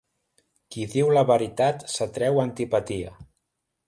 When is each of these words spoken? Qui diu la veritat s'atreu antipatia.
Qui 0.75 0.85
diu 0.93 1.11
la 1.17 1.23
veritat 1.31 1.85
s'atreu 1.97 2.41
antipatia. 2.47 3.13